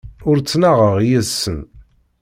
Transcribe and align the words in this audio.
Ur 0.29 0.35
ttnaɣeɣ 0.39 0.95
yid-sen. 1.07 1.59